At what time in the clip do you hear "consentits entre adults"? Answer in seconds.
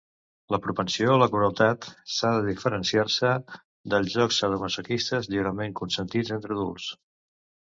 5.83-6.91